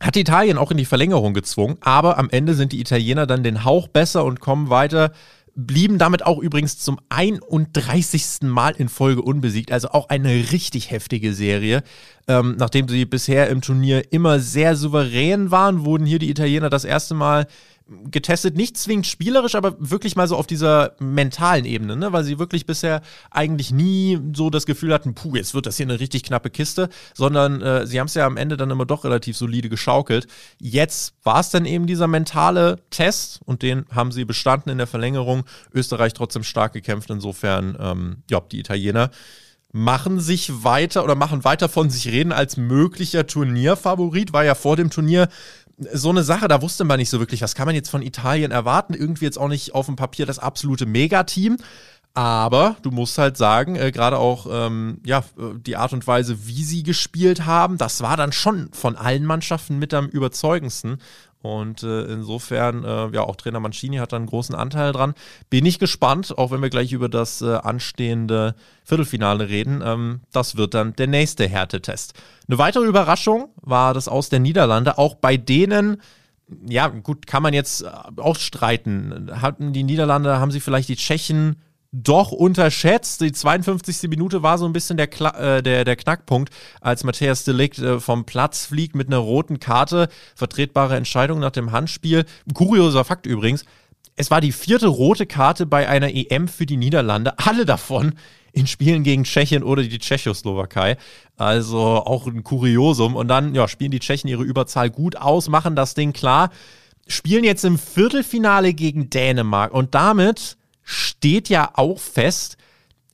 [0.01, 3.65] hat Italien auch in die Verlängerung gezwungen, aber am Ende sind die Italiener dann den
[3.65, 5.13] Hauch besser und kommen weiter
[5.57, 8.43] blieben damit auch übrigens zum 31.
[8.43, 9.73] Mal in Folge unbesiegt.
[9.73, 11.83] Also auch eine richtig heftige Serie.
[12.29, 16.85] Ähm, nachdem sie bisher im Turnier immer sehr souverän waren, wurden hier die Italiener das
[16.85, 17.47] erste Mal
[18.11, 22.13] getestet, nicht zwingend spielerisch, aber wirklich mal so auf dieser mentalen Ebene, ne?
[22.13, 25.87] weil sie wirklich bisher eigentlich nie so das Gefühl hatten, puh, jetzt wird das hier
[25.87, 29.05] eine richtig knappe Kiste, sondern äh, sie haben es ja am Ende dann immer doch
[29.05, 30.27] relativ solide geschaukelt.
[30.59, 34.89] Jetzt war es dann eben dieser mentale Test und den haben sie bestanden in der
[34.89, 35.45] Verlängerung.
[35.73, 39.11] Österreich trotzdem stark gekämpft, insofern, ähm, ja, die Italiener
[39.73, 44.33] machen sich weiter oder machen weiter von sich reden als möglicher Turnierfavorit.
[44.33, 45.29] War ja vor dem Turnier
[45.79, 48.51] so eine Sache, da wusste man nicht so wirklich, was kann man jetzt von Italien
[48.51, 48.95] erwarten.
[48.95, 51.59] Irgendwie jetzt auch nicht auf dem Papier das absolute Megateam.
[52.15, 55.23] Aber du musst halt sagen, äh, gerade auch ähm, ja,
[55.67, 59.79] die Art und Weise, wie sie gespielt haben, das war dann schon von allen Mannschaften
[59.79, 60.97] mit am überzeugendsten.
[61.47, 65.15] Und äh, insofern, äh, ja, auch Trainer Mancini hat da einen großen Anteil dran.
[65.49, 69.81] Bin ich gespannt, auch wenn wir gleich über das äh, anstehende Viertelfinale reden.
[69.85, 72.15] Ähm, das wird dann der nächste Härtetest.
[72.49, 74.99] Eine weitere Überraschung war das aus der Niederlande.
[74.99, 76.03] Auch bei denen,
[76.69, 79.31] ja, gut, kann man jetzt äh, auch streiten.
[79.41, 83.21] Hatten die Niederlande, haben sie vielleicht die Tschechen doch unterschätzt.
[83.21, 84.09] Die 52.
[84.09, 88.01] Minute war so ein bisschen der, Kla äh, der, der Knackpunkt, als Matthias Delikt äh,
[88.01, 90.09] vom Platz fliegt mit einer roten Karte.
[90.35, 92.25] Vertretbare Entscheidung nach dem Handspiel.
[92.53, 93.65] Kurioser Fakt übrigens.
[94.17, 97.39] Es war die vierte rote Karte bei einer EM für die Niederlande.
[97.39, 98.15] Alle davon
[98.53, 100.97] in Spielen gegen Tschechien oder die Tschechoslowakei.
[101.37, 103.15] Also auch ein Kuriosum.
[103.15, 106.51] Und dann ja, spielen die Tschechen ihre Überzahl gut aus, machen das Ding klar,
[107.07, 112.57] spielen jetzt im Viertelfinale gegen Dänemark und damit steht ja auch fest,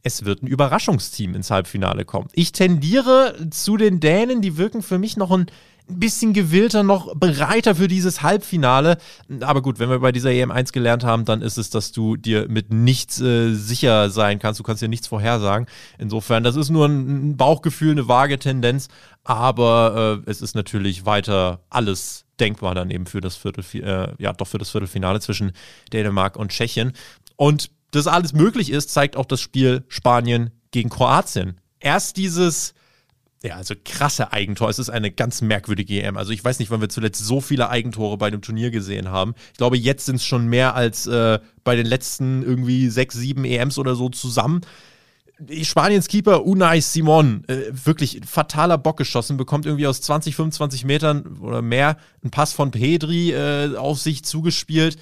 [0.03, 2.29] es wird ein Überraschungsteam ins Halbfinale kommen.
[2.33, 5.47] Ich tendiere zu den Dänen, die wirken für mich noch ein
[5.89, 8.99] bisschen gewillter, noch bereiter für dieses Halbfinale.
[9.41, 12.49] Aber gut, wenn wir bei dieser EM1 gelernt haben, dann ist es, dass du dir
[12.49, 14.61] mit nichts äh, sicher sein kannst.
[14.61, 15.67] Du kannst dir nichts vorhersagen.
[15.99, 18.89] Insofern, das ist nur ein Bauchgefühl, eine vage Tendenz.
[19.25, 24.33] Aber äh, es ist natürlich weiter alles denkbar dann eben für das Viertelfinale, äh, ja,
[24.33, 25.53] doch für das Viertelfinale zwischen
[25.93, 26.93] Dänemark und Tschechien.
[27.37, 31.61] Und dass alles möglich ist, zeigt auch das Spiel Spanien gegen Kroatien.
[31.79, 32.75] Erst dieses,
[33.43, 34.69] ja, also krasse Eigentor.
[34.69, 36.17] Es ist eine ganz merkwürdige EM.
[36.17, 39.35] Also ich weiß nicht, wann wir zuletzt so viele Eigentore bei dem Turnier gesehen haben.
[39.53, 43.45] Ich glaube, jetzt sind es schon mehr als äh, bei den letzten irgendwie sechs, sieben
[43.45, 44.63] EMs oder so zusammen.
[45.63, 51.39] Spaniens Keeper Unai Simon, äh, wirklich fataler Bock geschossen, bekommt irgendwie aus 20, 25 Metern
[51.41, 54.99] oder mehr einen Pass von Pedri äh, auf sich zugespielt.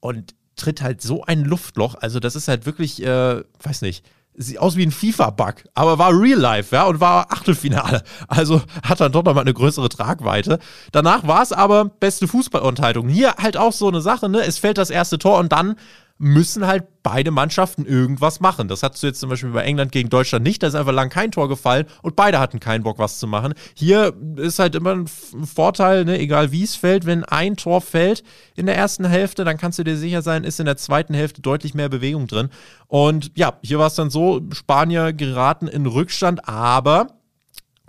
[0.00, 1.94] Und tritt halt so ein Luftloch.
[1.94, 4.04] Also das ist halt wirklich, äh, weiß nicht,
[4.38, 8.02] sieht aus wie ein FIFA-Bug, aber war Real Life, ja, und war Achtelfinale.
[8.28, 10.58] Also hat dann doch nochmal eine größere Tragweite.
[10.92, 13.08] Danach war es aber beste Fußballunterhaltung.
[13.08, 14.40] Hier halt auch so eine Sache, ne?
[14.40, 15.76] Es fällt das erste Tor und dann
[16.18, 18.66] müssen halt beide Mannschaften irgendwas machen.
[18.66, 20.62] Das hattest du jetzt zum Beispiel bei England gegen Deutschland nicht.
[20.62, 23.54] Da ist einfach lang kein Tor gefallen und beide hatten keinen Bock, was zu machen.
[23.74, 28.24] Hier ist halt immer ein Vorteil, ne, egal wie es fällt, wenn ein Tor fällt
[28.56, 31.40] in der ersten Hälfte, dann kannst du dir sicher sein, ist in der zweiten Hälfte
[31.40, 32.48] deutlich mehr Bewegung drin.
[32.88, 37.18] Und ja, hier war es dann so, Spanier geraten in Rückstand, aber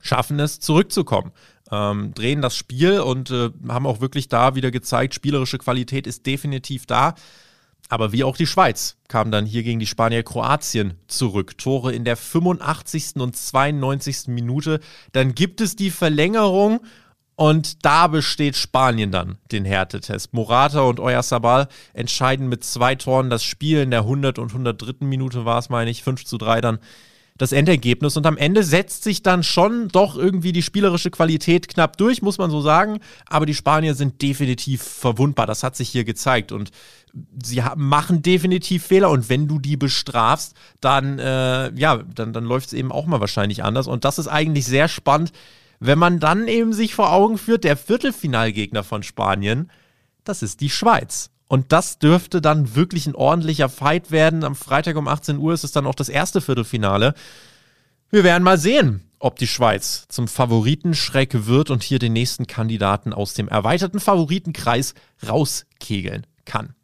[0.02, 1.32] schaffen es zurückzukommen.
[1.72, 6.26] Ähm, drehen das Spiel und äh, haben auch wirklich da wieder gezeigt, spielerische Qualität ist
[6.26, 7.16] definitiv da.
[7.90, 11.58] Aber wie auch die Schweiz kam dann hier gegen die Spanier Kroatien zurück.
[11.58, 13.16] Tore in der 85.
[13.16, 14.28] und 92.
[14.28, 14.80] Minute.
[15.12, 16.82] Dann gibt es die Verlängerung
[17.36, 20.34] und da besteht Spanien dann den Härtetest.
[20.34, 23.82] Morata und Oyarzabal entscheiden mit zwei Toren das Spiel.
[23.82, 25.06] In der 100 und 103.
[25.06, 26.80] Minute war es, meine ich, 5 zu 3 dann
[27.40, 28.18] das Endergebnis.
[28.18, 32.38] Und am Ende setzt sich dann schon doch irgendwie die spielerische Qualität knapp durch, muss
[32.38, 33.00] man so sagen.
[33.26, 35.48] Aber die Spanier sind definitiv verwundbar.
[35.48, 36.52] Das hat sich hier gezeigt.
[36.52, 36.70] Und
[37.42, 39.10] sie machen definitiv Fehler.
[39.10, 43.22] Und wenn du die bestrafst, dann, äh, ja, dann, dann läuft es eben auch mal
[43.22, 43.88] wahrscheinlich anders.
[43.88, 45.32] Und das ist eigentlich sehr spannend,
[45.80, 49.72] wenn man dann eben sich vor Augen führt, der Viertelfinalgegner von Spanien,
[50.26, 51.32] das ist die Schweiz.
[51.50, 54.44] Und das dürfte dann wirklich ein ordentlicher Fight werden.
[54.44, 57.16] Am Freitag um 18 Uhr ist es dann auch das erste Viertelfinale.
[58.12, 63.14] Wir werden mal sehen, ob die Schweiz zum Favoritenschreck wird und hier den nächsten Kandidaten
[63.14, 64.94] aus dem erweiterten Favoritenkreis
[65.28, 66.76] rauskegeln kann.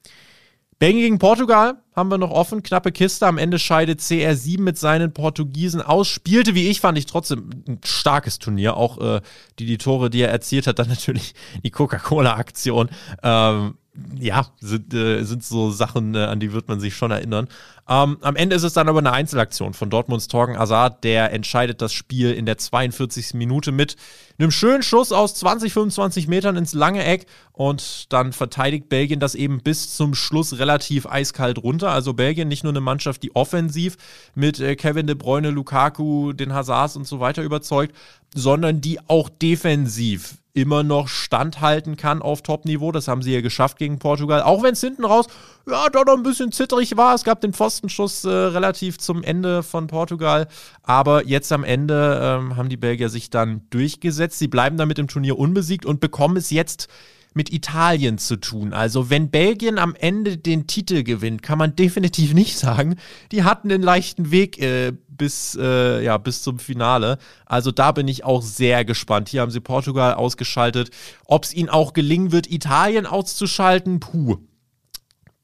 [0.79, 2.63] Belgien gegen Portugal haben wir noch offen.
[2.63, 3.27] Knappe Kiste.
[3.27, 6.07] Am Ende scheidet CR7 mit seinen Portugiesen aus.
[6.07, 8.77] Spielte, wie ich fand, ich trotzdem ein starkes Turnier.
[8.77, 9.21] Auch äh,
[9.59, 12.89] die, die Tore, die er erzielt hat, dann natürlich die Coca-Cola-Aktion.
[13.21, 13.75] Ähm,
[14.19, 17.47] ja, sind, äh, sind so Sachen, äh, an die wird man sich schon erinnern.
[17.87, 21.81] Ähm, am Ende ist es dann aber eine Einzelaktion von Dortmunds Torgen Azad, der entscheidet
[21.81, 23.35] das Spiel in der 42.
[23.35, 23.95] Minute mit
[24.39, 29.35] einem schönen Schuss aus 20, 25 Metern ins lange Eck Und dann verteidigt Belgien das
[29.35, 31.91] eben bis zum Schluss relativ eiskalt runter.
[31.91, 33.97] Also Belgien nicht nur eine Mannschaft, die offensiv
[34.33, 37.95] mit äh, Kevin de Bruyne, Lukaku, den Hazards und so weiter überzeugt,
[38.33, 42.91] sondern die auch defensiv immer noch standhalten kann auf Top-Niveau.
[42.91, 44.41] Das haben sie ja geschafft gegen Portugal.
[44.41, 45.27] Auch wenn es hinten raus,
[45.67, 47.15] ja, doch noch ein bisschen zitterig war.
[47.15, 50.47] Es gab den Pfostenschuss äh, relativ zum Ende von Portugal.
[50.83, 54.37] Aber jetzt am Ende ähm, haben die Belgier sich dann durchgesetzt.
[54.37, 56.87] Sie bleiben damit im Turnier unbesiegt und bekommen es jetzt
[57.33, 58.73] mit Italien zu tun.
[58.73, 62.95] Also wenn Belgien am Ende den Titel gewinnt, kann man definitiv nicht sagen,
[63.31, 67.17] die hatten den leichten Weg äh, bis, äh, ja, bis zum Finale.
[67.45, 69.29] Also da bin ich auch sehr gespannt.
[69.29, 70.91] Hier haben sie Portugal ausgeschaltet.
[71.25, 74.37] Ob es ihnen auch gelingen wird, Italien auszuschalten, puh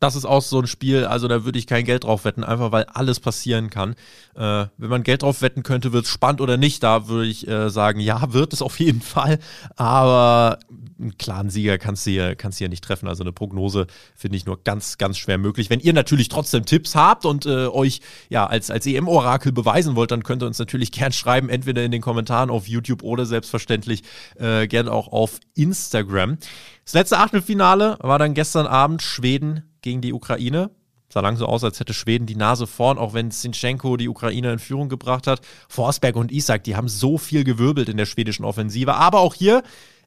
[0.01, 2.71] das ist auch so ein Spiel, also da würde ich kein Geld drauf wetten, einfach
[2.71, 3.91] weil alles passieren kann.
[4.33, 7.47] Äh, wenn man Geld drauf wetten könnte, wird es spannend oder nicht, da würde ich
[7.47, 9.37] äh, sagen, ja, wird es auf jeden Fall.
[9.75, 10.57] Aber
[10.99, 13.07] einen klaren Sieger kannst du hier, kannst du hier nicht treffen.
[13.07, 13.85] Also eine Prognose
[14.15, 15.69] finde ich nur ganz, ganz schwer möglich.
[15.69, 20.09] Wenn ihr natürlich trotzdem Tipps habt und äh, euch ja als, als EM-Orakel beweisen wollt,
[20.09, 24.01] dann könnt ihr uns natürlich gern schreiben, entweder in den Kommentaren auf YouTube oder selbstverständlich
[24.39, 26.37] äh, gern auch auf Instagram.
[26.85, 30.71] Das letzte Achtelfinale war dann gestern Abend Schweden gegen die Ukraine.
[31.11, 34.53] Sah lang so aus, als hätte Schweden die Nase vorn, auch wenn Zinchenko die Ukraine
[34.53, 35.41] in Führung gebracht hat.
[35.67, 38.93] Forsberg und Isak, die haben so viel gewirbelt in der schwedischen Offensive.
[38.95, 39.61] Aber auch hier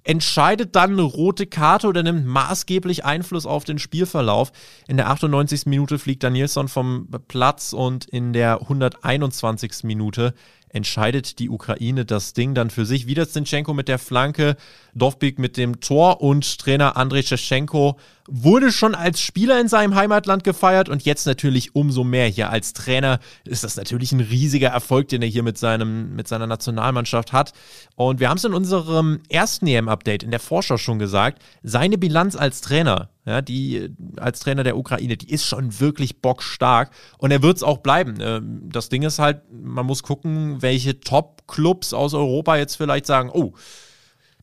[0.04, 4.52] entscheidet dann eine rote Karte oder nimmt maßgeblich Einfluss auf den Spielverlauf.
[4.87, 5.66] In der 98.
[5.66, 9.84] Minute fliegt Danielsson vom Platz und in der 121.
[9.84, 10.34] Minute
[10.68, 13.06] entscheidet die Ukraine das Ding dann für sich.
[13.06, 14.56] Wieder Zinchenko mit der Flanke,
[14.94, 20.44] Dovbik mit dem Tor und Trainer Andrei Shevchenko wurde schon als Spieler in seinem Heimatland
[20.44, 25.08] gefeiert und jetzt natürlich umso mehr hier als Trainer ist das natürlich ein riesiger Erfolg,
[25.08, 27.52] den er hier mit, seinem, mit seiner Nationalmannschaft hat.
[27.96, 32.34] Und wir haben es in unserem ersten EM-Update in der Vorschau schon gesagt, seine Bilanz
[32.34, 37.42] als Trainer, ja, die als Trainer der Ukraine, die ist schon wirklich bockstark und er
[37.42, 38.16] wird es auch bleiben.
[38.20, 43.30] Ähm, das Ding ist halt, man muss gucken, welche Top-Clubs aus Europa jetzt vielleicht sagen,
[43.32, 43.54] oh,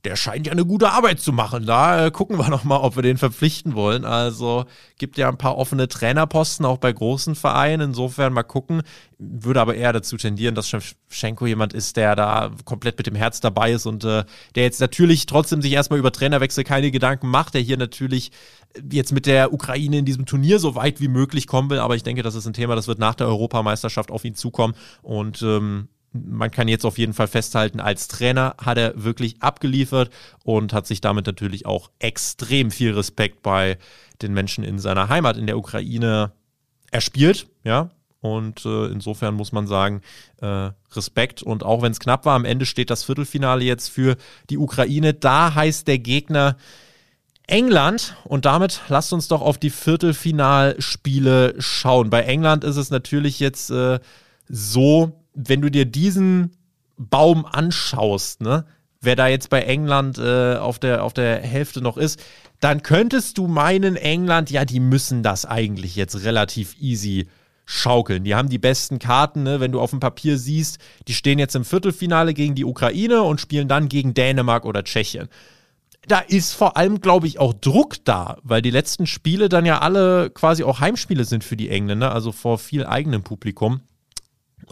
[0.04, 1.66] der scheint ja eine gute Arbeit zu machen.
[1.66, 4.06] Da äh, gucken wir nochmal, ob wir den verpflichten wollen.
[4.06, 4.66] Also
[4.98, 7.90] gibt ja ein paar offene Trainerposten auch bei großen Vereinen.
[7.90, 8.82] Insofern mal gucken.
[9.20, 10.76] Würde aber eher dazu tendieren, dass
[11.10, 14.24] Schenko jemand ist, der da komplett mit dem Herz dabei ist und äh,
[14.56, 18.32] der jetzt natürlich trotzdem sich erstmal über Trainerwechsel keine Gedanken macht, der hier natürlich
[18.90, 21.80] jetzt mit der Ukraine in diesem Turnier so weit wie möglich kommen will.
[21.80, 24.74] Aber ich denke, das ist ein Thema, das wird nach der Europameisterschaft auf ihn zukommen.
[25.04, 30.12] Und ähm, man kann jetzt auf jeden Fall festhalten, als Trainer hat er wirklich abgeliefert
[30.43, 33.78] und hat sich damit natürlich auch extrem viel Respekt bei
[34.21, 36.34] den Menschen in seiner Heimat in der Ukraine
[36.91, 37.89] erspielt, ja.
[38.19, 40.02] Und äh, insofern muss man sagen,
[40.41, 41.41] äh, Respekt.
[41.41, 44.15] Und auch wenn es knapp war, am Ende steht das Viertelfinale jetzt für
[44.52, 45.15] die Ukraine.
[45.15, 46.56] Da heißt der Gegner
[47.47, 48.15] England.
[48.24, 52.12] Und damit lasst uns doch auf die Viertelfinalspiele schauen.
[52.12, 54.00] Bei England ist es natürlich jetzt äh,
[54.47, 56.58] so, wenn du dir diesen
[56.98, 58.65] Baum anschaust, ne,
[59.02, 62.24] wer da jetzt bei England äh, auf, der, auf der Hälfte noch ist,
[62.60, 67.28] dann könntest du meinen, England, ja, die müssen das eigentlich jetzt relativ easy
[67.65, 68.24] schaukeln.
[68.24, 69.60] Die haben die besten Karten, ne?
[69.60, 73.41] wenn du auf dem Papier siehst, die stehen jetzt im Viertelfinale gegen die Ukraine und
[73.41, 75.30] spielen dann gegen Dänemark oder Tschechien.
[76.08, 79.80] Da ist vor allem, glaube ich, auch Druck da, weil die letzten Spiele dann ja
[79.80, 83.82] alle quasi auch Heimspiele sind für die Engländer, also vor viel eigenem Publikum.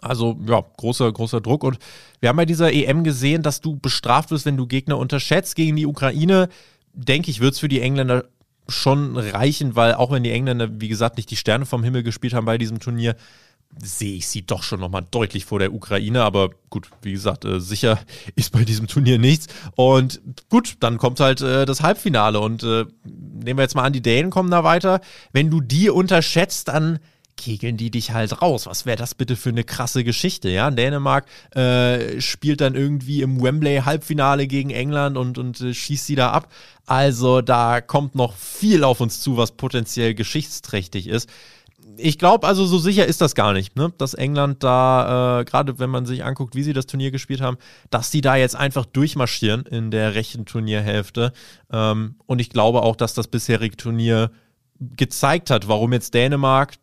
[0.02, 1.64] Also ja, großer, großer Druck.
[1.64, 1.80] Und
[2.20, 5.56] wir haben bei dieser EM gesehen, dass du bestraft wirst, wenn du Gegner unterschätzt.
[5.56, 6.50] Gegen die Ukraine,
[6.94, 8.26] denke ich, wird es für die Engländer
[8.68, 12.34] schon reichen, weil auch wenn die Engländer, wie gesagt, nicht die Sterne vom Himmel gespielt
[12.34, 13.16] haben bei diesem Turnier,
[13.82, 16.24] sehe ich sie doch schon nochmal deutlich vor der Ukraine.
[16.24, 18.00] Aber gut, wie gesagt, äh, sicher
[18.36, 19.48] ist bei diesem Turnier nichts.
[19.76, 22.40] Und gut, dann kommt halt äh, das Halbfinale.
[22.40, 25.02] Und äh, nehmen wir jetzt mal an, die Dänen kommen da weiter.
[25.32, 27.00] Wenn du die unterschätzt, dann
[27.40, 28.68] kegeln die dich halt raus.
[28.68, 30.70] Was wäre das bitte für eine krasse Geschichte, ja?
[30.70, 31.26] Dänemark
[31.56, 36.32] äh, spielt dann irgendwie im Wembley Halbfinale gegen England und, und äh, schießt sie da
[36.32, 36.52] ab.
[36.86, 41.30] Also da kommt noch viel auf uns zu, was potenziell geschichtsträchtig ist.
[41.96, 43.92] Ich glaube also, so sicher ist das gar nicht, ne?
[43.98, 47.58] dass England da, äh, gerade wenn man sich anguckt, wie sie das Turnier gespielt haben,
[47.90, 51.32] dass die da jetzt einfach durchmarschieren in der rechten Turnierhälfte.
[51.72, 54.32] Ähm, und ich glaube auch, dass das bisherige Turnier
[54.80, 56.76] gezeigt hat, warum jetzt Dänemark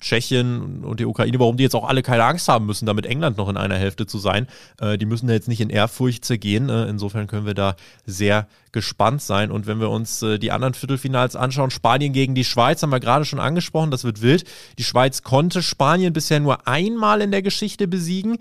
[0.00, 3.36] Tschechien und die Ukraine, warum die jetzt auch alle keine Angst haben müssen, damit England
[3.36, 4.46] noch in einer Hälfte zu sein.
[4.80, 6.68] Äh, die müssen da jetzt nicht in Ehrfurcht zergehen.
[6.68, 9.50] Äh, insofern können wir da sehr gespannt sein.
[9.50, 13.00] Und wenn wir uns äh, die anderen Viertelfinals anschauen, Spanien gegen die Schweiz haben wir
[13.00, 14.44] gerade schon angesprochen, das wird wild.
[14.78, 18.38] Die Schweiz konnte Spanien bisher nur einmal in der Geschichte besiegen.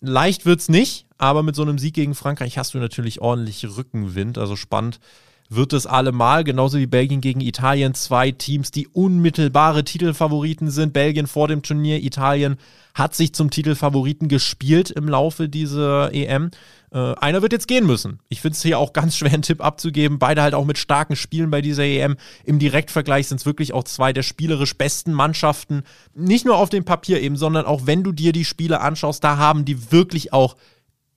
[0.00, 3.64] Leicht wird es nicht, aber mit so einem Sieg gegen Frankreich hast du natürlich ordentlich
[3.64, 4.38] Rückenwind.
[4.38, 5.00] Also spannend,
[5.48, 10.92] wird es allemal, genauso wie Belgien gegen Italien, zwei Teams, die unmittelbare Titelfavoriten sind.
[10.92, 12.56] Belgien vor dem Turnier, Italien
[12.94, 16.50] hat sich zum Titelfavoriten gespielt im Laufe dieser EM.
[16.92, 18.20] Äh, einer wird jetzt gehen müssen.
[18.28, 20.18] Ich finde es hier auch ganz schwer, einen Tipp abzugeben.
[20.18, 22.16] Beide halt auch mit starken Spielen bei dieser EM.
[22.44, 25.82] Im Direktvergleich sind es wirklich auch zwei der spielerisch besten Mannschaften.
[26.14, 29.36] Nicht nur auf dem Papier eben, sondern auch wenn du dir die Spiele anschaust, da
[29.36, 30.56] haben die wirklich auch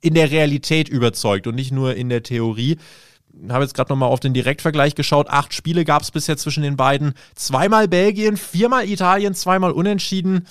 [0.02, 2.78] in der Realität überzeugt und nicht nur in der Theorie
[3.50, 5.30] habe jetzt gerade nochmal auf den Direktvergleich geschaut.
[5.30, 7.14] Acht Spiele gab es bisher zwischen den beiden.
[7.36, 10.48] Zweimal Belgien, viermal Italien, zweimal Unentschieden.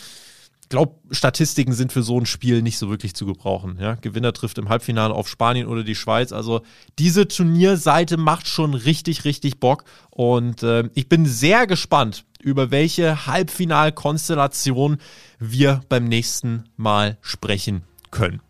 [0.62, 3.78] Ich glaube, Statistiken sind für so ein Spiel nicht so wirklich zu gebrauchen.
[3.80, 3.94] Ja?
[3.94, 6.30] Gewinner trifft im Halbfinale auf Spanien oder die Schweiz.
[6.30, 6.60] Also
[6.98, 9.84] diese Turnierseite macht schon richtig, richtig Bock.
[10.10, 14.98] Und äh, ich bin sehr gespannt, über welche Halbfinalkonstellation
[15.38, 18.42] wir beim nächsten Mal sprechen können.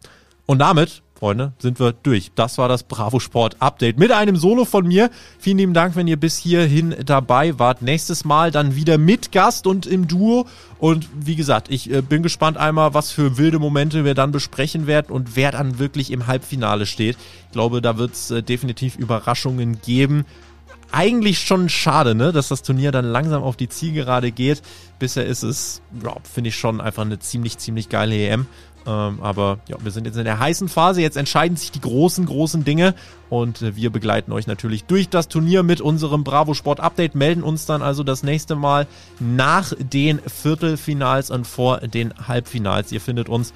[0.44, 2.30] Und damit Freunde, sind wir durch.
[2.36, 5.10] Das war das Bravo Sport Update mit einem Solo von mir.
[5.40, 7.82] Vielen lieben Dank, wenn ihr bis hierhin dabei wart.
[7.82, 10.46] Nächstes Mal dann wieder mit Gast und im Duo.
[10.78, 14.86] Und wie gesagt, ich äh, bin gespannt einmal, was für wilde Momente wir dann besprechen
[14.86, 17.16] werden und wer dann wirklich im Halbfinale steht.
[17.46, 20.24] Ich glaube, da wird es äh, definitiv Überraschungen geben
[20.90, 24.62] eigentlich schon schade, ne, dass das Turnier dann langsam auf die Zielgerade geht.
[24.98, 25.82] Bisher ist es,
[26.22, 28.46] finde ich schon einfach eine ziemlich, ziemlich geile EM.
[28.86, 31.00] Ähm, aber ja, wir sind jetzt in der heißen Phase.
[31.00, 32.94] Jetzt entscheiden sich die großen, großen Dinge.
[33.30, 37.14] Und äh, wir begleiten euch natürlich durch das Turnier mit unserem Bravo Sport Update.
[37.14, 38.86] Melden uns dann also das nächste Mal
[39.20, 42.92] nach den Viertelfinals und vor den Halbfinals.
[42.92, 43.52] Ihr findet uns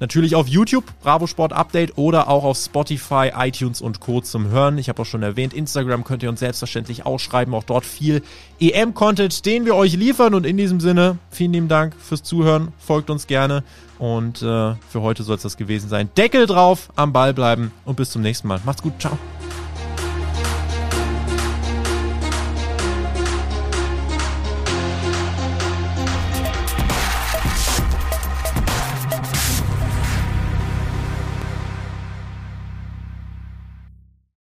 [0.00, 4.20] Natürlich auf YouTube, Bravo Sport Update oder auch auf Spotify, iTunes und Co.
[4.20, 4.78] zum Hören.
[4.78, 7.54] Ich habe auch schon erwähnt, Instagram könnt ihr uns selbstverständlich auch schreiben.
[7.54, 8.22] Auch dort viel
[8.60, 10.34] EM-Content, den wir euch liefern.
[10.34, 12.72] Und in diesem Sinne, vielen lieben Dank fürs Zuhören.
[12.78, 13.62] Folgt uns gerne.
[13.98, 16.10] Und äh, für heute soll es das gewesen sein.
[16.16, 18.60] Deckel drauf, am Ball bleiben und bis zum nächsten Mal.
[18.64, 19.16] Macht's gut, ciao.